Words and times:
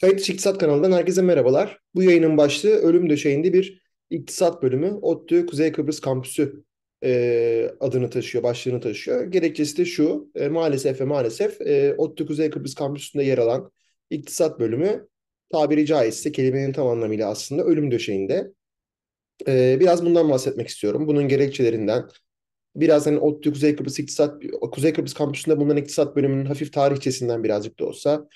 Kayıt 0.00 0.28
İktisat 0.28 0.58
kanalından 0.58 0.92
herkese 0.92 1.22
merhabalar. 1.22 1.78
Bu 1.94 2.02
yayının 2.02 2.36
başlığı 2.36 2.70
ölüm 2.70 3.10
döşeğinde 3.10 3.52
bir 3.52 3.82
iktisat 4.10 4.62
bölümü. 4.62 4.92
ODTÜ 5.02 5.46
Kuzey 5.46 5.72
Kıbrıs 5.72 6.00
Kampüsü 6.00 6.64
e, 7.04 7.70
adını 7.80 8.10
taşıyor, 8.10 8.44
başlığını 8.44 8.80
taşıyor. 8.80 9.24
Gerekçesi 9.24 9.76
de 9.76 9.84
şu, 9.84 10.30
e, 10.34 10.48
maalesef 10.48 11.00
ve 11.00 11.04
maalesef 11.04 11.60
e, 11.60 11.94
ODTÜ 11.98 12.26
Kuzey 12.26 12.50
Kıbrıs 12.50 12.74
Kampüsü'nde 12.74 13.22
yer 13.22 13.38
alan 13.38 13.70
iktisat 14.10 14.60
bölümü 14.60 15.08
tabiri 15.52 15.86
caizse 15.86 16.32
kelimenin 16.32 16.72
tam 16.72 16.86
anlamıyla 16.86 17.28
aslında 17.30 17.64
ölüm 17.64 17.90
döşeğinde. 17.90 18.52
E, 19.48 19.76
biraz 19.80 20.04
bundan 20.04 20.30
bahsetmek 20.30 20.68
istiyorum. 20.68 21.06
Bunun 21.06 21.28
gerekçelerinden, 21.28 22.08
biraz 22.76 23.06
hani 23.06 23.18
ODTÜ 23.18 23.52
Kuzey 23.52 23.76
Kıbrıs 23.76 23.98
İktisat, 23.98 24.42
Kuzey 24.72 24.92
Kıbrıs 24.92 25.14
Kampüsü'nde 25.14 25.56
bulunan 25.56 25.76
iktisat 25.76 26.16
bölümünün 26.16 26.44
hafif 26.46 26.72
tarihçesinden 26.72 27.44
birazcık 27.44 27.78
da 27.78 27.86
olsa 27.86 28.28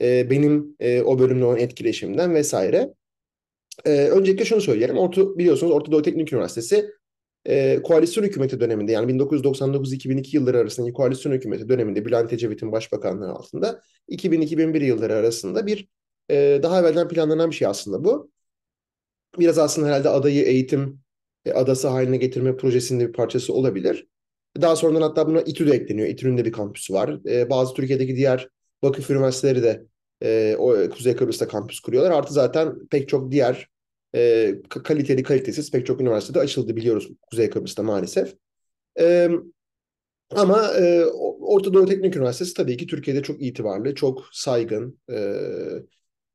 e, 0.00 0.30
benim 0.30 0.76
e, 0.80 1.02
o 1.02 1.18
bölümle 1.18 1.44
olan 1.44 1.58
etkileşimden 1.58 2.34
vesaire. 2.34 2.94
E, 3.84 3.90
öncelikle 3.90 4.44
şunu 4.44 4.60
söyleyelim. 4.60 4.98
Orta, 4.98 5.38
biliyorsunuz 5.38 5.72
Orta 5.72 5.92
Doğu 5.92 6.02
Teknik 6.02 6.32
Üniversitesi 6.32 6.90
e, 7.46 7.82
koalisyon 7.82 8.24
hükümeti 8.24 8.60
döneminde 8.60 8.92
yani 8.92 9.12
1999-2002 9.12 10.36
yılları 10.36 10.58
arasındaki 10.58 10.92
koalisyon 10.92 11.32
hükümeti 11.32 11.68
döneminde 11.68 12.04
Bülent 12.04 12.32
Ecevit'in 12.32 12.72
başbakanlığı 12.72 13.30
altında 13.30 13.80
2000-2001 14.08 14.84
yılları 14.84 15.14
arasında 15.14 15.66
bir 15.66 15.88
e, 16.30 16.60
daha 16.62 16.80
evvelden 16.80 17.08
planlanan 17.08 17.50
bir 17.50 17.56
şey 17.56 17.68
aslında 17.68 18.04
bu. 18.04 18.30
Biraz 19.38 19.58
aslında 19.58 19.88
herhalde 19.88 20.08
adayı 20.08 20.44
eğitim 20.44 21.00
e, 21.44 21.52
adası 21.52 21.88
haline 21.88 22.16
getirme 22.16 22.56
projesinin 22.56 23.08
bir 23.08 23.12
parçası 23.12 23.52
olabilir. 23.52 24.06
Daha 24.60 24.76
sonradan 24.76 25.02
hatta 25.02 25.26
buna 25.26 25.40
İTÜ 25.40 25.66
de 25.66 25.74
ekleniyor. 25.74 26.08
İTÜ'nün 26.08 26.38
de 26.38 26.44
bir 26.44 26.52
kampüsü 26.52 26.94
var. 26.94 27.20
E, 27.30 27.50
bazı 27.50 27.74
Türkiye'deki 27.74 28.16
diğer 28.16 28.48
vakıf 28.82 29.10
üniversiteleri 29.10 29.62
de 29.62 29.86
e, 30.22 30.56
o 30.58 30.90
Kuzey 30.90 31.16
Kıbrıs'ta 31.16 31.48
kampüs 31.48 31.80
kuruyorlar. 31.80 32.10
Artı 32.10 32.34
zaten 32.34 32.86
pek 32.90 33.08
çok 33.08 33.30
diğer 33.30 33.68
e, 34.14 34.54
kaliteli 34.68 35.22
kalitesiz 35.22 35.70
pek 35.70 35.86
çok 35.86 36.00
üniversitede 36.00 36.40
açıldı 36.40 36.76
biliyoruz 36.76 37.08
Kuzey 37.30 37.50
Kıbrıs'ta 37.50 37.82
maalesef. 37.82 38.34
E, 39.00 39.28
ama 40.30 40.72
e, 40.74 41.04
Orta 41.40 41.74
Doğu 41.74 41.86
Teknik 41.86 42.16
Üniversitesi 42.16 42.54
tabii 42.54 42.76
ki 42.76 42.86
Türkiye'de 42.86 43.22
çok 43.22 43.42
itibarlı, 43.42 43.94
çok 43.94 44.24
saygın. 44.32 45.00
E, 45.12 45.36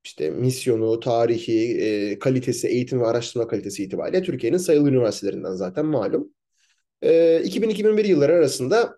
işte 0.03 0.29
misyonu, 0.29 0.99
tarihi, 0.99 1.77
e, 1.81 2.19
kalitesi, 2.19 2.67
eğitim 2.67 3.01
ve 3.01 3.07
araştırma 3.07 3.47
kalitesi 3.47 3.83
itibariyle 3.83 4.23
Türkiye'nin 4.23 4.57
sayılı 4.57 4.89
üniversitelerinden 4.89 5.53
zaten 5.53 5.85
malum. 5.85 6.33
E, 7.01 7.41
2000-2001 7.43 8.07
yılları 8.07 8.33
arasında 8.33 8.97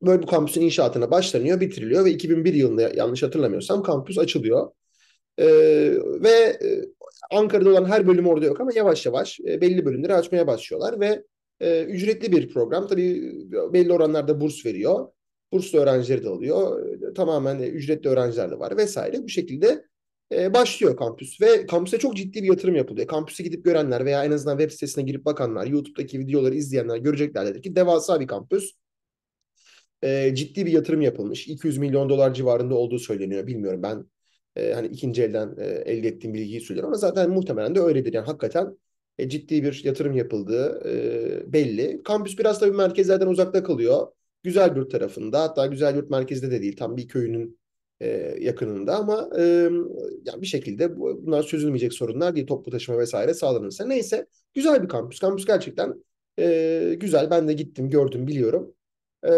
Bu 0.00 0.26
kampüsün 0.26 0.60
inşaatına 0.60 1.10
başlanıyor, 1.10 1.60
bitiriliyor 1.60 2.04
ve 2.04 2.10
2001 2.10 2.54
yılında 2.54 2.82
yanlış 2.96 3.22
hatırlamıyorsam 3.22 3.82
kampüs 3.82 4.18
açılıyor. 4.18 4.70
Ee, 5.38 5.46
ve 6.22 6.30
e, 6.30 6.84
Ankara'da 7.30 7.70
olan 7.70 7.84
her 7.84 8.06
bölüm 8.06 8.26
orada 8.26 8.46
yok 8.46 8.60
ama 8.60 8.70
yavaş 8.74 9.06
yavaş 9.06 9.40
e, 9.40 9.60
belli 9.60 9.84
bölümleri 9.84 10.14
açmaya 10.14 10.46
başlıyorlar 10.46 11.00
ve 11.00 11.24
e, 11.60 11.84
ücretli 11.84 12.32
bir 12.32 12.52
program. 12.52 12.86
Tabii 12.86 13.32
belli 13.72 13.92
oranlarda 13.92 14.40
burs 14.40 14.66
veriyor. 14.66 15.08
Burslu 15.52 15.78
öğrencileri 15.78 16.24
de 16.24 16.28
alıyor. 16.28 16.86
E, 17.10 17.14
tamamen 17.14 17.58
ücretli 17.58 18.08
öğrenciler 18.08 18.50
de 18.50 18.58
var 18.58 18.76
vesaire. 18.76 19.22
Bu 19.22 19.28
şekilde 19.28 19.84
e, 20.32 20.54
başlıyor 20.54 20.96
kampüs 20.96 21.40
ve 21.40 21.66
kampüse 21.66 21.98
çok 21.98 22.16
ciddi 22.16 22.42
bir 22.42 22.48
yatırım 22.48 22.74
yapılıyor. 22.74 23.06
Kampüse 23.06 23.42
gidip 23.42 23.64
görenler 23.64 24.04
veya 24.04 24.24
en 24.24 24.30
azından 24.30 24.58
web 24.58 24.72
sitesine 24.72 25.04
girip 25.04 25.24
bakanlar, 25.24 25.66
YouTube'daki 25.66 26.18
videoları 26.18 26.54
izleyenler 26.54 26.96
göreceklerdir 26.96 27.62
ki 27.62 27.76
devasa 27.76 28.20
bir 28.20 28.26
kampüs 28.26 28.72
e, 30.04 30.34
ciddi 30.34 30.66
bir 30.66 30.72
yatırım 30.72 31.00
yapılmış. 31.00 31.48
200 31.48 31.78
milyon 31.78 32.08
dolar 32.08 32.34
civarında 32.34 32.74
olduğu 32.74 32.98
söyleniyor. 32.98 33.46
Bilmiyorum 33.46 33.82
ben 33.82 34.06
e, 34.56 34.72
hani 34.72 34.86
ikinci 34.86 35.22
elden 35.22 35.54
e, 35.58 35.64
elde 35.66 36.08
ettiğim 36.08 36.34
bilgiyi 36.34 36.60
söylüyorum 36.60 36.88
ama 36.88 36.98
zaten 36.98 37.30
muhtemelen 37.30 37.74
de 37.74 37.80
öyledir. 37.80 38.12
Yani 38.12 38.26
hakikaten 38.26 38.78
e, 39.18 39.28
ciddi 39.28 39.62
bir 39.64 39.84
yatırım 39.84 40.16
yapıldığı 40.16 40.82
e, 40.88 41.52
belli. 41.52 42.02
Kampüs 42.02 42.38
biraz 42.38 42.60
tabii 42.60 42.76
merkezlerden 42.76 43.26
uzakta 43.26 43.62
kalıyor. 43.62 44.06
Güzel 44.42 44.76
bir 44.76 44.82
tarafında 44.82 45.42
hatta 45.42 45.66
Güzel 45.66 45.96
Yurt 45.96 46.10
merkezde 46.10 46.50
de 46.50 46.62
değil 46.62 46.76
tam 46.76 46.96
bir 46.96 47.08
köyünün 47.08 47.58
e, 48.00 48.08
yakınında 48.40 48.96
ama 48.96 49.30
e, 49.38 49.42
yani 50.24 50.42
bir 50.42 50.46
şekilde 50.46 50.96
bunlar 50.98 51.42
çözülmeyecek 51.42 51.92
sorunlar 51.92 52.36
değil. 52.36 52.46
Toplu 52.46 52.72
taşıma 52.72 52.98
vesaire 52.98 53.34
sağlanırsa. 53.34 53.84
Neyse 53.86 54.26
güzel 54.54 54.82
bir 54.82 54.88
kampüs. 54.88 55.18
Kampüs 55.20 55.46
gerçekten 55.46 56.04
e, 56.38 56.96
güzel. 57.00 57.30
Ben 57.30 57.48
de 57.48 57.52
gittim 57.52 57.90
gördüm 57.90 58.26
biliyorum. 58.26 58.74
E, 59.26 59.30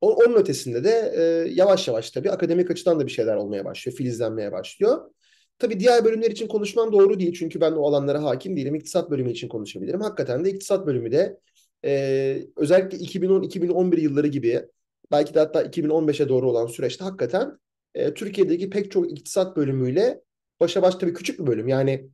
onun 0.00 0.34
ötesinde 0.34 0.84
de 0.84 1.12
e, 1.16 1.22
yavaş 1.52 1.88
yavaş 1.88 2.10
tabii 2.10 2.30
akademik 2.30 2.70
açıdan 2.70 3.00
da 3.00 3.06
bir 3.06 3.10
şeyler 3.12 3.36
olmaya 3.36 3.64
başlıyor, 3.64 3.96
filizlenmeye 3.96 4.52
başlıyor. 4.52 5.10
Tabii 5.58 5.80
diğer 5.80 6.04
bölümler 6.04 6.30
için 6.30 6.48
konuşmam 6.48 6.92
doğru 6.92 7.20
değil 7.20 7.34
çünkü 7.38 7.60
ben 7.60 7.72
o 7.72 7.86
alanlara 7.88 8.22
hakim 8.22 8.56
değilim. 8.56 8.74
İktisat 8.74 9.10
bölümü 9.10 9.30
için 9.30 9.48
konuşabilirim. 9.48 10.00
Hakikaten 10.00 10.44
de 10.44 10.50
iktisat 10.50 10.86
bölümü 10.86 11.12
de 11.12 11.38
e, 11.84 12.42
özellikle 12.56 12.98
2010-2011 12.98 14.00
yılları 14.00 14.26
gibi 14.26 14.62
belki 15.10 15.34
de 15.34 15.38
hatta 15.38 15.62
2015'e 15.62 16.28
doğru 16.28 16.50
olan 16.50 16.66
süreçte 16.66 17.04
hakikaten 17.04 17.58
e, 17.94 18.14
Türkiye'deki 18.14 18.70
pek 18.70 18.90
çok 18.90 19.12
iktisat 19.12 19.56
bölümüyle 19.56 20.20
başa 20.60 20.82
baş 20.82 20.94
tabii 20.94 21.14
küçük 21.14 21.40
bir 21.40 21.46
bölüm. 21.46 21.68
Yani 21.68 22.10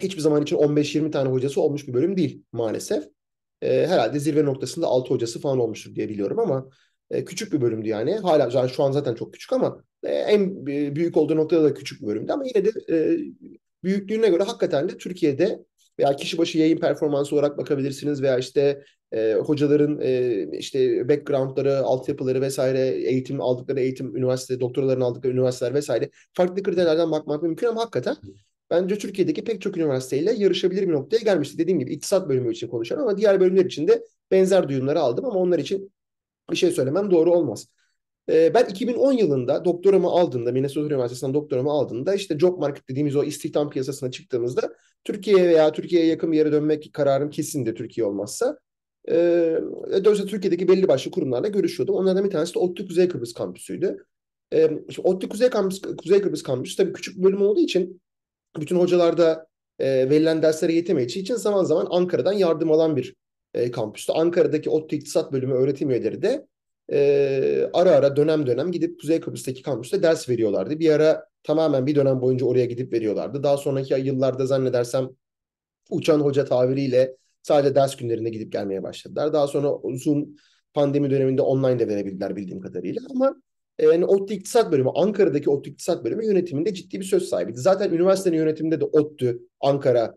hiçbir 0.00 0.20
zaman 0.20 0.42
için 0.42 0.56
15-20 0.56 1.10
tane 1.10 1.28
hocası 1.28 1.60
olmuş 1.60 1.88
bir 1.88 1.94
bölüm 1.94 2.16
değil 2.16 2.42
maalesef. 2.52 3.04
E, 3.62 3.86
herhalde 3.86 4.18
zirve 4.18 4.44
noktasında 4.44 4.86
6 4.86 5.14
hocası 5.14 5.40
falan 5.40 5.58
olmuştur 5.58 5.94
diye 5.94 6.08
biliyorum 6.08 6.38
ama 6.38 6.68
e, 7.10 7.24
küçük 7.24 7.52
bir 7.52 7.60
bölümdü 7.60 7.88
yani. 7.88 8.14
Hala 8.16 8.50
yani 8.52 8.70
şu 8.70 8.82
an 8.82 8.92
zaten 8.92 9.14
çok 9.14 9.32
küçük 9.32 9.52
ama 9.52 9.84
e, 10.02 10.12
en 10.12 10.66
büyük 10.66 11.16
olduğu 11.16 11.36
noktada 11.36 11.64
da 11.64 11.74
küçük 11.74 12.02
bir 12.02 12.06
bölümdü 12.06 12.32
ama 12.32 12.44
yine 12.44 12.64
de 12.64 12.70
e, 12.90 13.18
büyüklüğüne 13.84 14.28
göre 14.28 14.42
hakikaten 14.42 14.88
de 14.88 14.98
Türkiye'de 14.98 15.58
veya 15.98 16.16
kişi 16.16 16.38
başı 16.38 16.58
yayın 16.58 16.78
performansı 16.78 17.34
olarak 17.34 17.58
bakabilirsiniz 17.58 18.22
veya 18.22 18.38
işte 18.38 18.82
e, 19.12 19.34
hocaların 19.34 20.00
e, 20.02 20.46
işte 20.58 21.08
backgroundları, 21.08 21.78
altyapıları 21.78 22.40
vesaire, 22.40 22.88
eğitim 22.88 23.40
aldıkları 23.40 23.80
eğitim, 23.80 24.16
üniversite, 24.16 24.60
doktoralarını 24.60 25.04
aldıkları 25.04 25.32
üniversiteler 25.32 25.74
vesaire 25.74 26.10
farklı 26.32 26.62
kriterlerden 26.62 27.10
bakmak 27.10 27.42
mümkün 27.42 27.66
ama 27.66 27.80
hakikaten 27.80 28.16
bence 28.70 28.98
Türkiye'deki 28.98 29.44
pek 29.44 29.60
çok 29.60 29.76
üniversiteyle 29.76 30.32
yarışabilir 30.32 30.88
bir 30.88 30.92
noktaya 30.92 31.18
gelmişti. 31.18 31.58
Dediğim 31.58 31.78
gibi 31.78 31.92
iktisat 31.92 32.28
bölümü 32.28 32.52
için 32.52 32.68
konuşuyorum 32.68 33.08
ama 33.08 33.18
diğer 33.18 33.40
bölümler 33.40 33.64
için 33.64 33.88
de 33.88 34.04
benzer 34.30 34.68
duyumları 34.68 35.00
aldım 35.00 35.24
ama 35.24 35.38
onlar 35.38 35.58
için 35.58 35.92
bir 36.50 36.56
şey 36.56 36.70
söylemem 36.70 37.10
doğru 37.10 37.32
olmaz. 37.32 37.66
Ee, 38.30 38.54
ben 38.54 38.64
2010 38.64 39.12
yılında 39.12 39.64
doktoramı 39.64 40.08
aldığımda, 40.08 40.52
Minnesota 40.52 40.86
Üniversitesi'nden 40.86 41.34
doktoramı 41.34 41.70
aldığımda 41.70 42.14
işte 42.14 42.38
job 42.38 42.58
market 42.58 42.88
dediğimiz 42.88 43.16
o 43.16 43.24
istihdam 43.24 43.70
piyasasına 43.70 44.10
çıktığımızda 44.10 44.74
Türkiye'ye 45.04 45.48
veya 45.48 45.72
Türkiye'ye 45.72 46.08
yakın 46.08 46.32
bir 46.32 46.36
yere 46.36 46.52
dönmek 46.52 46.90
kararım 46.92 47.30
kesindi 47.30 47.74
Türkiye 47.74 48.06
olmazsa. 48.06 48.58
Ee, 49.08 49.58
dolayısıyla 49.90 50.26
Türkiye'deki 50.26 50.68
belli 50.68 50.88
başlı 50.88 51.10
kurumlarla 51.10 51.48
görüşüyordum. 51.48 51.94
Onlardan 51.94 52.24
bir 52.24 52.30
tanesi 52.30 52.54
de 52.54 52.58
ODTÜ 52.58 52.86
Kuzey 52.86 53.08
Kıbrıs 53.08 53.32
Kampüsü'ydü. 53.32 54.04
Ee, 54.52 54.70
ODTÜ 55.04 55.28
Kuzey, 55.28 55.50
Kampüs, 55.50 55.80
Kuzey 55.80 56.22
Kıbrıs 56.22 56.42
Kampüsü 56.42 56.76
tabii 56.76 56.92
küçük 56.92 57.18
bir 57.18 57.22
bölüm 57.22 57.42
olduğu 57.42 57.60
için 57.60 58.02
bütün 58.60 58.76
hocalar 58.76 59.18
da 59.18 59.46
e, 59.78 60.10
verilen 60.10 60.42
derslere 60.42 60.72
yetemeyeceği 60.72 61.22
için 61.22 61.34
zaman 61.34 61.64
zaman 61.64 61.86
Ankara'dan 61.90 62.32
yardım 62.32 62.72
alan 62.72 62.96
bir 62.96 63.14
e, 63.58 63.70
kampüste. 63.70 64.12
Ankara'daki 64.12 64.70
ODTÜ 64.70 64.96
İktisat 64.96 65.32
Bölümü 65.32 65.54
öğretim 65.54 65.90
üyeleri 65.90 66.22
de 66.22 66.46
e, 66.92 67.70
ara 67.72 67.90
ara 67.90 68.16
dönem 68.16 68.46
dönem 68.46 68.72
gidip 68.72 69.00
Kuzey 69.00 69.20
Kıbrıs'taki 69.20 69.62
kampüste 69.62 70.02
ders 70.02 70.28
veriyorlardı. 70.28 70.78
Bir 70.78 70.90
ara 70.90 71.24
tamamen 71.42 71.86
bir 71.86 71.94
dönem 71.94 72.20
boyunca 72.20 72.46
oraya 72.46 72.64
gidip 72.64 72.92
veriyorlardı. 72.92 73.42
Daha 73.42 73.56
sonraki 73.56 73.94
yıllarda 73.94 74.46
zannedersem 74.46 75.08
uçan 75.90 76.20
hoca 76.20 76.44
tabiriyle 76.44 77.16
sadece 77.42 77.74
ders 77.74 77.96
günlerinde 77.96 78.30
gidip 78.30 78.52
gelmeye 78.52 78.82
başladılar. 78.82 79.32
Daha 79.32 79.46
sonra 79.46 79.68
Zoom 79.96 80.28
pandemi 80.74 81.10
döneminde 81.10 81.42
online 81.42 81.78
de 81.78 81.88
verebildiler 81.88 82.36
bildiğim 82.36 82.60
kadarıyla 82.60 83.02
ama 83.10 83.42
e, 83.78 83.86
yani 83.86 84.04
ODTÜ 84.04 84.34
İktisat 84.34 84.72
Bölümü, 84.72 84.90
Ankara'daki 84.94 85.50
ODTÜ 85.50 85.70
İktisat 85.70 86.04
Bölümü 86.04 86.26
yönetiminde 86.26 86.74
ciddi 86.74 87.00
bir 87.00 87.04
söz 87.04 87.28
sahibiydi. 87.28 87.58
Zaten 87.58 87.90
üniversitenin 87.90 88.36
yönetiminde 88.36 88.80
de 88.80 88.84
ODTÜ, 88.84 89.40
Ankara 89.60 90.14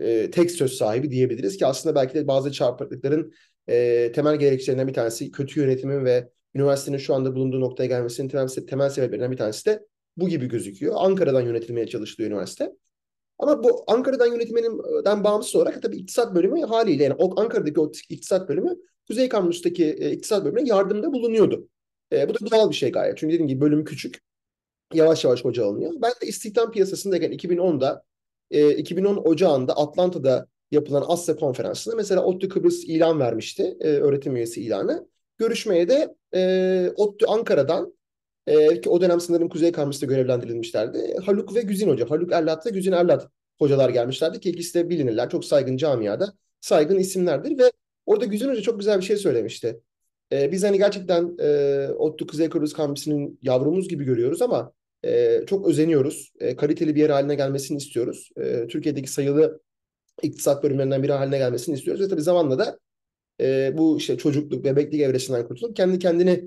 e, 0.00 0.30
tek 0.30 0.50
söz 0.50 0.72
sahibi 0.72 1.10
diyebiliriz 1.10 1.56
ki 1.56 1.66
aslında 1.66 1.94
belki 1.94 2.14
de 2.14 2.26
bazı 2.26 2.52
çarpıklıkların 2.52 3.32
e, 3.68 4.12
temel 4.12 4.36
gerekçelerinden 4.36 4.88
bir 4.88 4.94
tanesi 4.94 5.30
kötü 5.30 5.60
yönetimin 5.60 6.04
ve 6.04 6.30
üniversitenin 6.54 6.98
şu 6.98 7.14
anda 7.14 7.34
bulunduğu 7.34 7.60
noktaya 7.60 7.86
gelmesinin 7.86 8.28
temel, 8.66 8.88
sebeplerinden 8.88 9.32
bir 9.32 9.36
tanesi 9.36 9.66
de 9.66 9.86
bu 10.16 10.28
gibi 10.28 10.46
gözüküyor. 10.46 10.94
Ankara'dan 10.96 11.40
yönetilmeye 11.40 11.86
çalıştığı 11.86 12.22
üniversite. 12.22 12.72
Ama 13.38 13.64
bu 13.64 13.84
Ankara'dan 13.86 14.26
yönetimden 14.26 15.24
bağımsız 15.24 15.56
olarak 15.56 15.82
tabii 15.82 15.96
iktisat 15.96 16.34
bölümü 16.34 16.62
haliyle 16.62 17.04
yani 17.04 17.14
Ankara'daki 17.36 17.80
o 17.80 17.92
iktisat 18.08 18.48
bölümü 18.48 18.76
Kuzey 19.06 19.28
Kampüs'teki 19.28 19.84
e, 19.84 20.10
iktisat 20.12 20.44
bölümüne 20.44 20.68
yardımda 20.68 21.12
bulunuyordu. 21.12 21.68
E, 22.12 22.28
bu 22.28 22.34
da 22.34 22.50
doğal 22.50 22.70
bir 22.70 22.74
şey 22.74 22.92
gayet. 22.92 23.18
Çünkü 23.18 23.32
dediğim 23.32 23.48
gibi 23.48 23.60
bölüm 23.60 23.84
küçük. 23.84 24.20
Yavaş 24.94 25.24
yavaş 25.24 25.44
hoca 25.44 25.66
alınıyor. 25.66 25.92
Ben 26.02 26.10
de 26.22 26.26
istihdam 26.26 26.70
piyasasındayken 26.70 27.32
2010'da 27.32 28.04
e, 28.50 28.76
2010 28.76 29.16
Ocağı'nda 29.16 29.76
Atlanta'da 29.76 30.46
yapılan 30.70 31.04
Asya 31.08 31.36
konferansında 31.36 31.96
mesela 31.96 32.24
ODTÜ 32.24 32.48
Kıbrıs 32.48 32.84
ilan 32.84 33.20
vermişti. 33.20 33.76
E, 33.80 33.88
öğretim 33.88 34.36
üyesi 34.36 34.62
ilanı. 34.62 35.08
Görüşmeye 35.38 35.88
de 35.88 36.14
e, 36.34 36.92
ODTÜ 36.96 37.26
Ankara'dan 37.26 38.00
E, 38.46 38.80
ki 38.80 38.90
o 38.90 39.00
dönem 39.00 39.20
sanırım 39.20 39.48
Kuzey 39.48 39.72
Kampüs'te 39.72 40.06
görevlendirilmişlerdi. 40.06 41.16
Haluk 41.26 41.54
ve 41.54 41.62
Güzin 41.62 41.88
Hoca. 41.88 42.10
Haluk 42.10 42.32
Erlat 42.32 42.66
ve 42.66 42.70
Güzin 42.70 42.92
Erlat 42.92 43.28
hocalar 43.58 43.90
gelmişlerdi 43.90 44.40
ki 44.40 44.50
ikisi 44.50 44.74
de 44.74 44.90
bilinirler. 44.90 45.30
Çok 45.30 45.44
saygın 45.44 45.76
camiada 45.76 46.34
saygın 46.60 46.98
isimlerdir 46.98 47.58
ve 47.58 47.72
orada 48.06 48.24
Güzin 48.24 48.48
Hoca 48.48 48.62
çok 48.62 48.78
güzel 48.78 48.98
bir 48.98 49.04
şey 49.04 49.16
söylemişti. 49.16 49.80
E, 50.32 50.52
biz 50.52 50.64
hani 50.64 50.78
gerçekten 50.78 51.36
e, 51.40 51.88
ODTÜ 51.98 52.26
Kuzey 52.26 52.48
Kıbrıs 52.48 52.72
Kampüsü'nün 52.72 53.38
yavrumuz 53.42 53.88
gibi 53.88 54.04
görüyoruz 54.04 54.42
ama 54.42 54.72
e, 55.04 55.40
çok 55.46 55.68
özeniyoruz. 55.68 56.32
E, 56.40 56.56
kaliteli 56.56 56.94
bir 56.94 57.00
yer 57.00 57.10
haline 57.10 57.34
gelmesini 57.34 57.78
istiyoruz. 57.78 58.30
E, 58.36 58.66
Türkiye'deki 58.66 59.12
sayılı 59.12 59.60
iktisat 60.22 60.62
bölümlerinden 60.62 61.02
biri 61.02 61.12
haline 61.12 61.38
gelmesini 61.38 61.74
istiyoruz. 61.74 62.02
Ve 62.04 62.08
tabii 62.08 62.22
zamanla 62.22 62.58
da 62.58 62.78
e, 63.40 63.78
bu 63.78 63.98
işte 63.98 64.18
çocukluk, 64.18 64.64
bebeklik 64.64 65.00
evresinden 65.00 65.48
kurtulup 65.48 65.76
kendi 65.76 65.98
kendini 65.98 66.44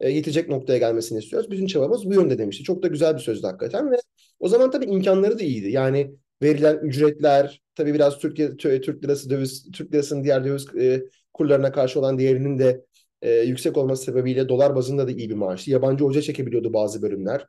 e, 0.00 0.10
yetecek 0.10 0.48
noktaya 0.48 0.78
gelmesini 0.78 1.18
istiyoruz. 1.18 1.50
Bütün 1.50 1.66
çabamız 1.66 2.06
bu 2.06 2.14
yönde 2.14 2.38
demişti. 2.38 2.64
Çok 2.64 2.82
da 2.82 2.88
güzel 2.88 3.14
bir 3.14 3.20
sözdü 3.20 3.46
hakikaten 3.46 3.90
ve 3.90 3.96
o 4.40 4.48
zaman 4.48 4.70
tabii 4.70 4.84
imkanları 4.84 5.38
da 5.38 5.42
iyiydi. 5.42 5.70
Yani 5.70 6.14
verilen 6.42 6.76
ücretler, 6.76 7.62
tabii 7.74 7.94
biraz 7.94 8.18
Türkiye 8.18 8.56
Türk 8.56 9.04
lirası 9.04 9.30
döviz, 9.30 9.70
Türk 9.72 9.94
lirasının 9.94 10.24
diğer 10.24 10.44
döviz 10.44 10.66
e, 10.76 11.02
kurlarına 11.32 11.72
karşı 11.72 12.00
olan 12.00 12.18
değerinin 12.18 12.58
de 12.58 12.84
e, 13.22 13.32
yüksek 13.32 13.76
olması 13.76 14.04
sebebiyle 14.04 14.48
dolar 14.48 14.76
bazında 14.76 15.06
da 15.06 15.10
iyi 15.10 15.30
bir 15.30 15.34
maaştı. 15.34 15.70
Yabancı 15.70 16.04
hoca 16.04 16.22
çekebiliyordu 16.22 16.72
bazı 16.72 17.02
bölümler. 17.02 17.46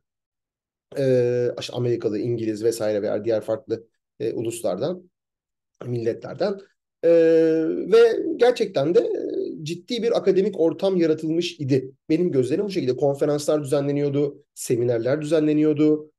E, 0.97 1.51
Amerikalı, 1.73 2.19
İngiliz 2.19 2.63
vesaire 2.63 3.01
veya 3.01 3.25
diğer 3.25 3.41
farklı 3.41 3.87
e, 4.19 4.33
uluslardan, 4.33 5.09
milletlerden. 5.85 6.59
E, 7.03 7.09
ve 7.91 8.19
gerçekten 8.35 8.95
de 8.95 9.09
ciddi 9.63 10.03
bir 10.03 10.17
akademik 10.17 10.59
ortam 10.59 10.97
yaratılmış 10.97 11.59
idi. 11.59 11.91
Benim 12.09 12.31
gözlerim 12.31 12.65
bu 12.65 12.69
şekilde. 12.69 12.95
Konferanslar 12.95 13.63
düzenleniyordu, 13.63 14.43
seminerler 14.53 15.21
düzenleniyordu. 15.21 16.11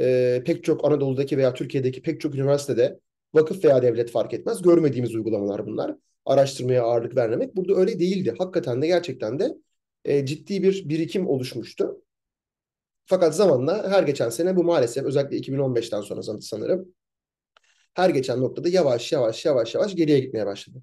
E, 0.00 0.42
pek 0.46 0.64
çok 0.64 0.84
Anadolu'daki 0.84 1.38
veya 1.38 1.54
Türkiye'deki 1.54 2.02
pek 2.02 2.20
çok 2.20 2.34
üniversitede 2.34 3.00
vakıf 3.34 3.64
veya 3.64 3.82
devlet 3.82 4.10
fark 4.10 4.34
etmez. 4.34 4.62
Görmediğimiz 4.62 5.14
uygulamalar 5.14 5.66
bunlar. 5.66 5.96
Araştırmaya 6.26 6.82
ağırlık 6.82 7.16
vermemek. 7.16 7.56
Burada 7.56 7.74
öyle 7.74 7.98
değildi. 7.98 8.34
Hakikaten 8.38 8.82
de 8.82 8.86
gerçekten 8.86 9.38
de 9.38 9.54
e, 10.04 10.26
ciddi 10.26 10.62
bir 10.62 10.88
birikim 10.88 11.28
oluşmuştu. 11.28 12.03
Fakat 13.06 13.36
zamanla 13.36 13.90
her 13.90 14.02
geçen 14.02 14.28
sene 14.30 14.56
bu 14.56 14.64
maalesef 14.64 15.04
özellikle 15.04 15.36
2015'ten 15.36 16.00
sonra 16.00 16.22
sanırım 16.40 16.94
her 17.94 18.10
geçen 18.10 18.40
noktada 18.40 18.68
yavaş 18.68 19.12
yavaş 19.12 19.44
yavaş 19.44 19.74
yavaş 19.74 19.96
geriye 19.96 20.20
gitmeye 20.20 20.46
başladı. 20.46 20.82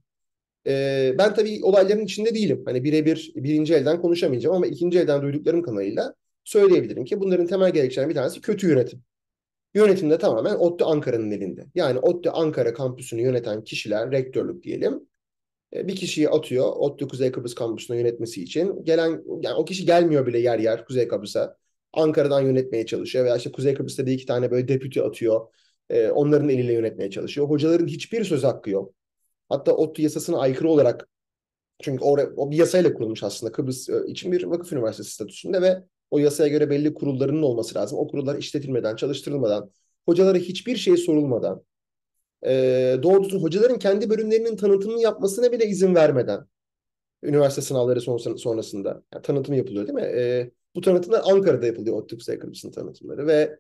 Ee, 0.68 1.16
ben 1.18 1.34
tabii 1.34 1.60
olayların 1.64 2.06
içinde 2.06 2.36
değilim. 2.36 2.64
Hani 2.66 2.84
birebir 2.84 3.32
birinci 3.36 3.74
elden 3.74 4.02
konuşamayacağım 4.02 4.56
ama 4.56 4.68
ikinci 4.68 5.00
elden 5.00 5.22
duyduklarım 5.22 5.62
kanalıyla 5.62 6.16
söyleyebilirim 6.44 7.06
ki 7.06 7.20
bunların 7.20 7.48
temel 7.48 7.74
gerekçelerinden 7.74 8.10
bir 8.10 8.16
tanesi 8.16 8.42
kötü 8.42 8.68
yönetim. 8.68 9.04
Yönetim 9.74 10.10
de 10.10 10.18
tamamen 10.18 10.56
ODTÜ 10.56 10.84
Ankara'nın 10.84 11.32
elinde. 11.32 11.66
Yani 11.76 12.00
ODTÜ 12.00 12.30
Ankara 12.30 12.74
kampüsünü 12.74 13.22
yöneten 13.22 13.64
kişiler, 13.64 14.12
rektörlük 14.12 14.64
diyelim, 14.64 15.08
e, 15.76 15.88
bir 15.88 15.96
kişiyi 15.96 16.30
atıyor 16.30 16.74
ODTÜ 16.76 17.08
Kuzey 17.08 17.32
Kıbrıs 17.32 17.56
kampüsünü 17.56 17.98
yönetmesi 17.98 18.44
için. 18.44 18.86
Gelen 18.86 19.24
yani 19.42 19.56
o 19.56 19.66
kişi 19.66 19.86
gelmiyor 19.86 20.28
bile 20.28 20.40
yer 20.40 20.60
yer 20.60 20.86
Kuzey 20.86 21.08
Kıbrıs'a. 21.08 21.58
Ankara'dan 21.94 22.42
yönetmeye 22.42 22.86
çalışıyor 22.86 23.26
veya 23.26 23.38
işte 23.38 23.52
Kuzey 23.52 23.74
Kıbrıs'ta 23.74 24.06
bir 24.06 24.12
iki 24.12 24.26
tane 24.26 24.52
böyle 24.52 24.68
deputy 24.68 25.02
atıyor. 25.02 25.48
E, 25.90 26.10
onların 26.10 26.50
eliyle 26.50 26.74
yönetmeye 26.74 27.10
çalışıyor. 27.12 27.50
Hocaların 27.50 27.88
hiçbir 27.88 28.24
söz 28.24 28.44
hakkı 28.44 28.70
yok. 28.70 28.94
Hatta 29.50 29.74
ODTÜ 29.76 30.02
yasasına 30.02 30.40
aykırı 30.40 30.70
olarak 30.70 31.08
çünkü 31.82 32.04
oraya, 32.04 32.30
o 32.38 32.52
bir 32.52 32.58
yasayla 32.58 32.94
kurulmuş 32.94 33.24
aslında 33.24 33.52
Kıbrıs 33.52 33.90
e, 33.90 33.94
için 34.08 34.32
bir 34.32 34.44
vakıf 34.44 34.74
üniversitesi 34.74 35.12
statüsünde 35.12 35.62
ve 35.62 35.84
o 36.12 36.20
yasaya 36.20 36.48
göre 36.48 36.70
belli 36.70 36.94
kurullarının 36.94 37.42
olması 37.42 37.76
lazım. 37.76 38.00
O 38.00 38.08
kurullar 38.08 38.38
işletilmeden, 38.38 38.96
çalıştırılmadan, 38.96 39.72
hocalara 40.06 40.38
hiçbir 40.38 40.76
şey 40.76 40.98
sorulmadan, 40.98 41.64
e, 42.46 43.00
doğru 43.04 43.42
hocaların 43.42 43.80
kendi 43.80 44.10
bölümlerinin 44.10 44.56
tanıtımını 44.56 45.02
yapmasına 45.02 45.52
bile 45.52 45.66
izin 45.66 45.96
vermeden 45.96 46.46
üniversite 47.24 47.62
sınavları 47.62 48.02
sonrasında 48.38 49.04
yani 49.14 49.22
tanıtım 49.24 49.56
yapılıyor 49.56 49.88
değil 49.88 49.96
mi? 49.96 50.02
E, 50.02 50.52
bu 50.76 50.82
tanıtımlar 50.82 51.22
Ankara'da 51.26 51.66
yapılıyor 51.66 51.98
ODTÜ 51.98 52.18
Kuzey 52.18 52.40
Kıbrıs'ın 52.40 52.72
tanıtımları 52.72 53.28
ve 53.28 53.60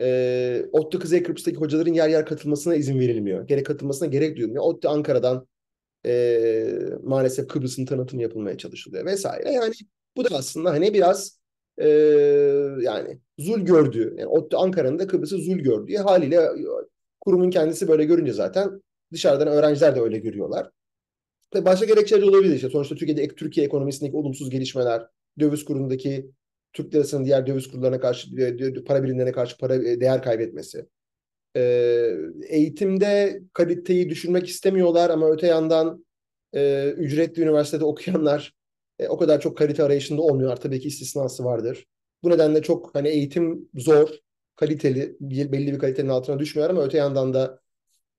e, 0.00 0.64
ODTÜ 0.72 0.98
Kuzey 0.98 1.22
Kıbrıs'taki 1.22 1.56
hocaların 1.56 1.92
yer 1.92 2.08
yer 2.08 2.26
katılmasına 2.26 2.74
izin 2.74 2.98
verilmiyor. 2.98 3.46
Gerek 3.46 3.66
katılmasına 3.66 4.08
gerek 4.08 4.36
duyulmuyor. 4.36 4.64
ODTÜ 4.64 4.88
Ankara'dan 4.88 5.48
e, 6.06 6.66
maalesef 7.02 7.48
Kıbrıs'ın 7.48 7.84
tanıtımı 7.84 8.22
yapılmaya 8.22 8.58
çalışılıyor 8.58 9.04
vesaire. 9.04 9.52
Yani 9.52 9.74
bu 10.16 10.24
da 10.24 10.36
aslında 10.36 10.70
hani 10.70 10.94
biraz 10.94 11.40
e, 11.78 11.88
yani 12.80 13.20
zul 13.38 13.60
gördüğü, 13.60 14.14
yani 14.18 14.26
ODTÜ 14.26 14.56
Ankara'nın 14.56 14.98
da 14.98 15.06
Kıbrıs'ı 15.06 15.38
zul 15.38 15.58
gördüğü 15.58 15.96
haliyle 15.96 16.48
kurumun 17.20 17.50
kendisi 17.50 17.88
böyle 17.88 18.04
görünce 18.04 18.32
zaten 18.32 18.82
dışarıdan 19.12 19.48
öğrenciler 19.48 19.96
de 19.96 20.00
öyle 20.00 20.18
görüyorlar. 20.18 20.70
Ve 21.54 21.64
başka 21.64 21.86
gerekçeler 21.86 22.22
olabilir 22.22 22.54
işte. 22.54 22.70
Sonuçta 22.70 22.94
Türkiye'de 22.94 23.28
Türkiye 23.28 23.66
ekonomisindeki 23.66 24.16
olumsuz 24.16 24.50
gelişmeler, 24.50 25.06
döviz 25.40 25.64
kurundaki 25.64 26.30
Türk 26.72 26.94
lirasının 26.94 27.24
diğer 27.24 27.46
döviz 27.46 27.68
kurlarına 27.68 28.00
karşı, 28.00 28.28
para 28.86 29.02
birimlerine 29.02 29.32
karşı 29.32 29.58
para 29.58 29.74
e, 29.74 30.00
değer 30.00 30.22
kaybetmesi. 30.22 30.86
Ee, 31.56 32.10
eğitimde 32.48 33.40
kaliteyi 33.52 34.10
düşürmek 34.10 34.48
istemiyorlar 34.48 35.10
ama 35.10 35.30
öte 35.30 35.46
yandan 35.46 36.04
e, 36.54 36.90
ücretli 36.90 37.42
üniversitede 37.42 37.84
okuyanlar 37.84 38.54
e, 38.98 39.08
o 39.08 39.18
kadar 39.18 39.40
çok 39.40 39.58
kalite 39.58 39.82
arayışında 39.82 40.22
olmuyorlar. 40.22 40.60
Tabii 40.60 40.80
ki 40.80 40.88
istisnası 40.88 41.44
vardır. 41.44 41.86
Bu 42.22 42.30
nedenle 42.30 42.62
çok 42.62 42.94
hani 42.94 43.08
eğitim 43.08 43.68
zor, 43.74 44.08
kaliteli, 44.56 45.16
belli 45.20 45.72
bir 45.72 45.78
kalitenin 45.78 46.08
altına 46.08 46.38
düşmüyor 46.38 46.70
ama 46.70 46.84
öte 46.84 46.98
yandan 46.98 47.34
da 47.34 47.60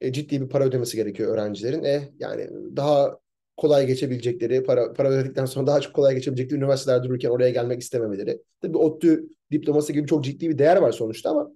e, 0.01 0.13
ciddi 0.13 0.42
bir 0.42 0.50
para 0.50 0.63
ödemesi 0.63 0.98
gerekiyor 0.98 1.33
öğrencilerin. 1.33 1.83
E, 1.83 2.09
yani 2.19 2.50
daha 2.75 3.19
kolay 3.62 3.88
geçebilecekleri, 3.88 4.63
para, 4.63 4.94
para 4.94 5.10
ödedikten 5.10 5.46
sonra 5.46 5.68
daha 5.68 5.81
çok 5.81 5.94
kolay 5.94 6.16
geçebilecekleri 6.16 6.60
üniversiteler 6.60 7.04
dururken 7.04 7.30
oraya 7.30 7.50
gelmek 7.50 7.81
istememeleri. 7.81 8.42
Tabii 8.62 8.78
ODTÜ 8.78 9.30
diploması 9.52 9.94
gibi 9.94 10.08
çok 10.08 10.24
ciddi 10.24 10.50
bir 10.50 10.58
değer 10.58 10.78
var 10.78 10.92
sonuçta 10.92 11.30
ama 11.30 11.52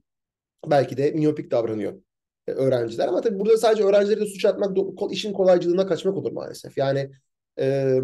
belki 0.68 0.98
de 0.98 1.12
miyopik 1.12 1.52
davranıyor 1.52 1.94
e, 2.48 2.52
öğrenciler. 2.52 3.08
Ama 3.08 3.22
tabii 3.22 3.40
burada 3.40 3.58
sadece 3.58 3.84
öğrencileri 3.84 4.22
de 4.22 4.26
suç 4.26 4.46
atmak 4.46 4.78
işin 5.12 5.34
kolaycılığına 5.34 5.88
kaçmak 5.88 6.18
olur 6.18 6.32
maalesef. 6.32 6.78
Yani 6.78 7.12
e, 7.60 8.00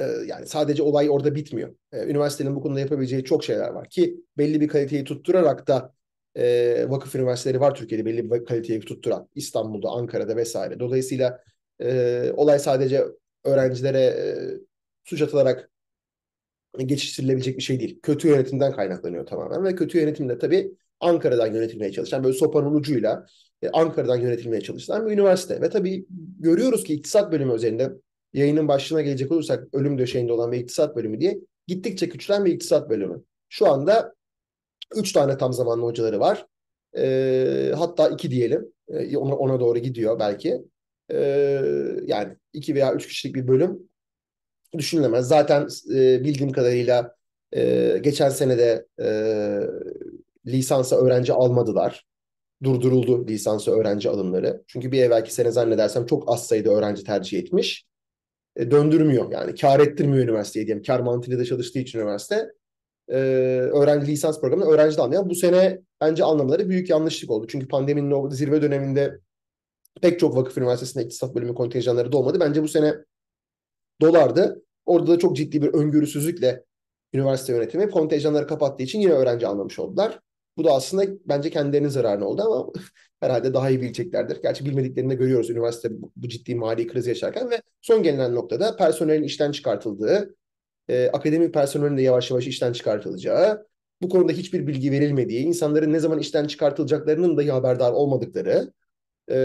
e, 0.00 0.04
yani 0.26 0.46
sadece 0.46 0.82
olay 0.82 1.10
orada 1.10 1.34
bitmiyor. 1.34 1.74
E, 1.92 2.04
üniversitenin 2.04 2.54
bu 2.56 2.60
konuda 2.60 2.80
yapabileceği 2.80 3.24
çok 3.24 3.44
şeyler 3.44 3.68
var 3.68 3.88
ki 3.88 4.16
belli 4.38 4.60
bir 4.60 4.68
kaliteyi 4.68 5.04
tutturarak 5.04 5.68
da 5.68 5.94
e, 6.36 6.86
vakıf 6.88 7.14
üniversiteleri 7.14 7.60
var 7.60 7.74
Türkiye'de 7.74 8.04
belli 8.04 8.30
bir 8.30 8.44
kaliteyi 8.44 8.80
tutturan 8.80 9.28
İstanbul'da, 9.34 9.88
Ankara'da 9.88 10.36
vesaire. 10.36 10.80
Dolayısıyla 10.80 11.40
e, 11.80 12.32
olay 12.36 12.58
sadece 12.58 13.04
öğrencilere 13.44 14.00
e, 14.00 14.24
suç 15.04 15.22
atılarak 15.22 15.70
geçiştirilebilecek 16.78 17.56
bir 17.56 17.62
şey 17.62 17.80
değil. 17.80 18.00
Kötü 18.02 18.28
yönetimden 18.28 18.72
kaynaklanıyor 18.72 19.26
tamamen 19.26 19.64
ve 19.64 19.74
kötü 19.74 19.98
yönetimde 19.98 20.38
tabii 20.38 20.72
Ankara'dan 21.00 21.54
yönetilmeye 21.54 21.92
çalışan 21.92 22.24
böyle 22.24 22.38
sopanın 22.38 22.74
ucuyla 22.74 23.26
e, 23.62 23.68
Ankara'dan 23.68 24.16
yönetilmeye 24.16 24.60
çalışan 24.60 25.06
bir 25.06 25.12
üniversite. 25.12 25.60
Ve 25.60 25.70
tabii 25.70 26.06
görüyoruz 26.38 26.84
ki 26.84 26.94
iktisat 26.94 27.32
bölümü 27.32 27.54
üzerinde 27.54 27.92
yayının 28.32 28.68
başlığına 28.68 29.02
gelecek 29.02 29.32
olursak 29.32 29.74
ölüm 29.74 29.98
döşeğinde 29.98 30.32
olan 30.32 30.52
bir 30.52 30.58
iktisat 30.58 30.96
bölümü 30.96 31.20
diye 31.20 31.40
gittikçe 31.66 32.08
küçülen 32.08 32.44
bir 32.44 32.52
iktisat 32.52 32.90
bölümü. 32.90 33.22
Şu 33.48 33.68
anda 33.68 34.14
üç 34.96 35.12
tane 35.12 35.38
tam 35.38 35.52
zamanlı 35.52 35.82
hocaları 35.84 36.20
var. 36.20 36.46
E, 36.96 37.72
hatta 37.76 38.08
iki 38.08 38.30
diyelim. 38.30 38.72
E, 38.88 39.16
ona, 39.16 39.36
ona 39.36 39.60
doğru 39.60 39.78
gidiyor 39.78 40.18
belki. 40.18 40.62
E, 41.12 41.18
yani 42.06 42.36
iki 42.52 42.74
veya 42.74 42.94
üç 42.94 43.06
kişilik 43.06 43.36
bir 43.36 43.48
bölüm 43.48 43.88
düşünülemez. 44.78 45.28
Zaten 45.28 45.68
e, 45.94 46.24
bildiğim 46.24 46.52
kadarıyla 46.52 47.14
e, 47.56 47.98
geçen 48.02 48.28
senede 48.28 48.86
e, 49.00 49.08
lisansa 50.46 50.96
öğrenci 50.96 51.32
almadılar. 51.32 52.06
Durduruldu 52.62 53.28
lisansa 53.28 53.72
öğrenci 53.72 54.10
alımları. 54.10 54.62
Çünkü 54.66 54.92
bir 54.92 55.02
evvelki 55.02 55.34
sene 55.34 55.50
zannedersem 55.50 56.06
çok 56.06 56.32
az 56.32 56.46
sayıda 56.46 56.70
öğrenci 56.70 57.04
tercih 57.04 57.38
etmiş. 57.38 57.86
E, 58.56 58.70
döndürmüyor 58.70 59.32
yani. 59.32 59.54
Kar 59.54 59.80
ettirmiyor 59.80 60.24
üniversiteye 60.24 60.66
diyelim. 60.66 60.82
Kar 60.82 61.00
mantığıyla 61.00 61.38
da 61.38 61.44
çalıştığı 61.44 61.78
için 61.78 61.98
üniversite. 61.98 62.52
E, 63.08 63.16
öğrenci 63.74 64.06
lisans 64.06 64.40
programını 64.40 64.70
öğrenci 64.70 64.96
de 64.96 65.02
almayan. 65.02 65.30
Bu 65.30 65.34
sene 65.34 65.80
bence 66.00 66.24
anlamaları 66.24 66.68
büyük 66.68 66.90
yanlışlık 66.90 67.30
oldu. 67.30 67.46
Çünkü 67.48 67.68
pandeminin 67.68 68.10
o 68.10 68.30
zirve 68.30 68.62
döneminde 68.62 69.18
pek 70.00 70.20
çok 70.20 70.36
vakıf 70.36 70.58
üniversitesinde 70.58 71.04
iktisat 71.04 71.34
bölümü 71.34 71.54
kontenjanları 71.54 72.12
dolmadı. 72.12 72.40
Bence 72.40 72.62
bu 72.62 72.68
sene 72.68 72.94
dolardı. 74.00 74.62
Orada 74.86 75.12
da 75.12 75.18
çok 75.18 75.36
ciddi 75.36 75.62
bir 75.62 75.74
öngörüsüzlükle 75.74 76.64
üniversite 77.12 77.52
yönetimi 77.52 77.90
kontenjanları 77.90 78.46
kapattığı 78.46 78.82
için 78.82 79.00
yine 79.00 79.12
öğrenci 79.12 79.46
almamış 79.46 79.78
oldular. 79.78 80.20
Bu 80.56 80.64
da 80.64 80.72
aslında 80.72 81.04
bence 81.24 81.50
kendilerinin 81.50 81.88
zararına 81.88 82.24
oldu 82.24 82.42
ama 82.42 82.72
herhalde 83.20 83.54
daha 83.54 83.70
iyi 83.70 83.80
bileceklerdir. 83.80 84.42
Gerçi 84.42 84.64
bilmediklerini 84.64 85.10
de 85.10 85.14
görüyoruz 85.14 85.50
üniversite 85.50 86.02
bu, 86.02 86.12
bu 86.16 86.28
ciddi 86.28 86.54
mali 86.54 86.86
kriz 86.86 87.06
yaşarken 87.06 87.50
ve 87.50 87.62
son 87.80 88.02
gelinen 88.02 88.34
noktada 88.34 88.76
personelin 88.76 89.22
işten 89.22 89.52
çıkartıldığı, 89.52 90.34
e, 90.88 91.08
akademik 91.08 91.54
personelin 91.54 91.96
de 91.96 92.02
yavaş 92.02 92.30
yavaş 92.30 92.46
işten 92.46 92.72
çıkartılacağı, 92.72 93.66
bu 94.02 94.08
konuda 94.08 94.32
hiçbir 94.32 94.66
bilgi 94.66 94.92
verilmediği, 94.92 95.40
insanların 95.44 95.92
ne 95.92 96.00
zaman 96.00 96.18
işten 96.18 96.46
çıkartılacaklarının 96.46 97.36
dahi 97.36 97.50
haberdar 97.50 97.92
olmadıkları, 97.92 98.72
e, 99.30 99.38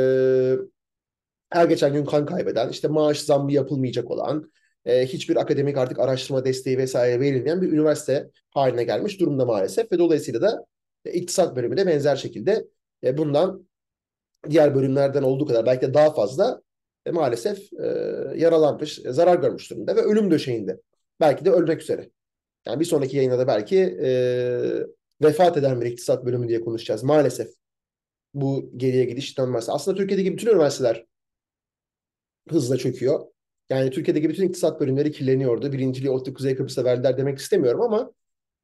her 1.49 1.65
geçen 1.65 1.93
gün 1.93 2.05
kan 2.05 2.25
kaybeden, 2.25 2.69
işte 2.69 2.87
maaş 2.87 3.19
zammı 3.19 3.51
yapılmayacak 3.51 4.11
olan, 4.11 4.51
e, 4.85 5.05
hiçbir 5.05 5.35
akademik 5.35 5.77
artık 5.77 5.99
araştırma 5.99 6.45
desteği 6.45 6.77
vesaire 6.77 7.19
verilmeyen 7.19 7.61
bir 7.61 7.71
üniversite 7.71 8.29
haline 8.49 8.83
gelmiş 8.83 9.19
durumda 9.19 9.45
maalesef 9.45 9.91
ve 9.91 9.99
dolayısıyla 9.99 10.41
da 10.41 10.65
e, 11.05 11.11
iktisat 11.11 11.55
bölümü 11.55 11.77
de 11.77 11.87
benzer 11.87 12.15
şekilde 12.15 12.67
e, 13.03 13.17
bundan 13.17 13.67
diğer 14.49 14.75
bölümlerden 14.75 15.23
olduğu 15.23 15.45
kadar 15.45 15.65
belki 15.65 15.87
de 15.87 15.93
daha 15.93 16.13
fazla 16.13 16.61
e, 17.05 17.11
maalesef 17.11 17.73
e, 17.73 17.87
yaralanmış, 18.35 18.99
e, 19.05 19.13
zarar 19.13 19.35
görmüş 19.35 19.71
durumda 19.71 19.95
ve 19.95 20.01
ölüm 20.01 20.31
döşeğinde. 20.31 20.81
Belki 21.19 21.45
de 21.45 21.51
ölmek 21.51 21.81
üzere. 21.81 22.09
Yani 22.67 22.79
bir 22.79 22.85
sonraki 22.85 23.17
yayında 23.17 23.39
da 23.39 23.47
belki 23.47 23.77
e, 24.03 24.09
vefat 25.21 25.57
eden 25.57 25.81
bir 25.81 25.85
iktisat 25.85 26.25
bölümü 26.25 26.47
diye 26.47 26.61
konuşacağız 26.61 27.03
maalesef. 27.03 27.62
Bu 28.33 28.71
geriye 28.77 29.05
gidiş 29.05 29.37
dönmezse. 29.37 29.71
Aslında 29.71 29.97
Türkiye'deki 29.97 30.33
bütün 30.33 30.47
üniversiteler 30.47 31.05
hızla 32.49 32.77
çöküyor. 32.77 33.25
Yani 33.69 33.89
Türkiye'deki 33.89 34.29
bütün 34.29 34.47
iktisat 34.47 34.81
bölümleri 34.81 35.11
kirleniyordu. 35.11 35.71
Birinciliği 35.71 36.11
ODTÜ 36.11 36.33
Kuzey 36.33 36.55
Kıbrıs'a 36.55 36.83
verdiler 36.83 37.17
demek 37.17 37.37
istemiyorum 37.37 37.81
ama 37.81 38.11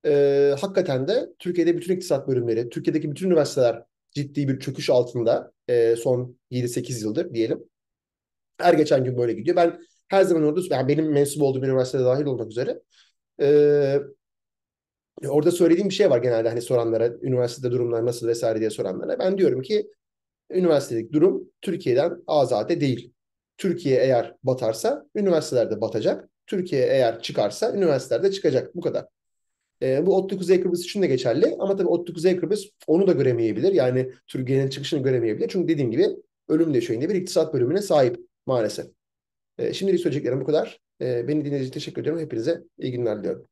e, 0.06 0.56
hakikaten 0.62 1.08
de 1.08 1.30
Türkiye'de 1.40 1.78
bütün 1.78 1.96
iktisat 1.96 2.28
bölümleri, 2.28 2.70
Türkiye'deki 2.70 3.12
bütün 3.12 3.28
üniversiteler 3.28 3.84
ciddi 4.12 4.48
bir 4.48 4.60
çöküş 4.60 4.90
altında 4.90 5.52
e, 5.68 5.96
son 5.96 6.38
7-8 6.52 7.04
yıldır 7.04 7.34
diyelim. 7.34 7.64
Her 8.58 8.74
geçen 8.74 9.04
gün 9.04 9.18
böyle 9.18 9.34
gidiyor. 9.34 9.56
Ben 9.56 9.80
her 10.08 10.24
zaman 10.24 10.44
orada, 10.44 10.76
yani 10.76 10.88
benim 10.88 11.12
mensup 11.12 11.42
olduğum 11.42 11.66
üniversitede 11.66 12.04
dahil 12.04 12.26
olmak 12.26 12.52
üzere 12.52 12.82
e, 13.42 14.00
orada 15.28 15.52
söylediğim 15.52 15.90
bir 15.90 15.94
şey 15.94 16.10
var 16.10 16.18
genelde 16.18 16.50
hani 16.50 16.62
soranlara, 16.62 17.10
üniversitede 17.22 17.72
durumlar 17.72 18.06
nasıl 18.06 18.28
vesaire 18.28 18.60
diye 18.60 18.70
soranlara. 18.70 19.20
Ben 19.20 19.38
diyorum 19.38 19.62
ki 19.62 19.88
üniversitedeki 20.52 21.14
durum 21.14 21.50
Türkiye'den 21.62 22.24
azade 22.28 22.82
değil. 22.82 23.14
Türkiye 23.58 24.00
eğer 24.00 24.36
batarsa 24.44 25.06
üniversiteler 25.16 25.72
de 25.72 25.82
batacak. 25.82 26.30
Türkiye 26.48 26.86
eğer 26.86 27.22
çıkarsa 27.22 27.74
üniversiteler 27.76 28.24
de 28.24 28.32
çıkacak. 28.32 28.76
Bu 28.76 28.82
kadar. 28.82 29.06
E, 29.82 30.06
bu 30.06 30.16
ODTÜ 30.16 30.38
Kuzey 30.38 30.62
Kıbrıs 30.62 30.84
için 30.84 31.02
de 31.02 31.08
geçerli. 31.08 31.56
Ama 31.60 31.76
tabii 31.76 31.88
ODTÜ 31.88 32.14
Kuzey 32.14 32.38
Kıbrıs 32.38 32.66
onu 32.88 33.08
da 33.08 33.14
göremeyebilir. 33.14 33.74
Yani 33.74 34.12
Türkiye'nin 34.28 34.70
çıkışını 34.70 35.04
göremeyebilir. 35.04 35.50
Çünkü 35.50 35.68
dediğim 35.68 35.92
gibi 35.92 36.08
ölüm 36.48 36.74
döşeğinde 36.74 37.10
bir 37.10 37.16
iktisat 37.16 37.54
bölümüne 37.54 37.82
sahip 37.82 38.20
maalesef. 38.46 38.86
E, 39.58 39.74
şimdilik 39.74 40.00
söyleyeceklerim 40.00 40.42
bu 40.42 40.46
kadar. 40.46 40.80
E, 41.02 41.28
beni 41.28 41.40
dinlediğiniz 41.40 41.68
için 41.68 41.74
teşekkür 41.74 42.02
ediyorum. 42.02 42.22
Hepinize 42.22 42.64
iyi 42.78 42.92
günler 42.92 43.20
diliyorum. 43.20 43.48